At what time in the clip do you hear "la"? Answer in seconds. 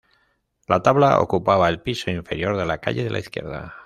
0.67-0.81, 2.65-2.79, 3.11-3.19